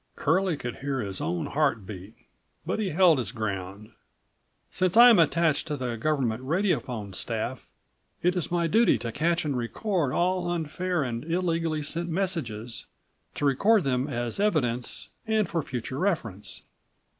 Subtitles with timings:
[0.15, 2.15] Curlie could hear his own heart beat,
[2.65, 3.91] but he held his ground.
[4.71, 7.67] "Since I am attached to the90 government radiophone staff,
[8.23, 12.87] it is my duty to catch and record all unfair and illegally sent messages,
[13.35, 16.63] to record them as evidence and for future reference."